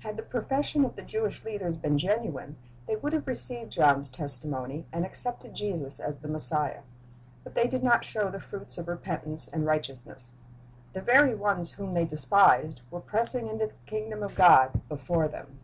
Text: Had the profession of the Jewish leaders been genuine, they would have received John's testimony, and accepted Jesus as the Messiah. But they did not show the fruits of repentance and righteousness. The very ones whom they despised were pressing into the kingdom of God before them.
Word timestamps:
Had 0.00 0.16
the 0.16 0.24
profession 0.24 0.84
of 0.84 0.96
the 0.96 1.02
Jewish 1.02 1.44
leaders 1.44 1.76
been 1.76 1.96
genuine, 1.96 2.56
they 2.88 2.96
would 2.96 3.12
have 3.12 3.28
received 3.28 3.70
John's 3.70 4.08
testimony, 4.08 4.84
and 4.92 5.04
accepted 5.06 5.54
Jesus 5.54 6.00
as 6.00 6.18
the 6.18 6.26
Messiah. 6.28 6.80
But 7.44 7.54
they 7.54 7.68
did 7.68 7.84
not 7.84 8.04
show 8.04 8.30
the 8.32 8.40
fruits 8.40 8.78
of 8.78 8.88
repentance 8.88 9.46
and 9.46 9.64
righteousness. 9.64 10.32
The 10.92 11.02
very 11.02 11.36
ones 11.36 11.74
whom 11.74 11.94
they 11.94 12.04
despised 12.04 12.80
were 12.90 12.98
pressing 12.98 13.46
into 13.46 13.68
the 13.68 13.72
kingdom 13.86 14.24
of 14.24 14.34
God 14.34 14.80
before 14.88 15.28
them. 15.28 15.60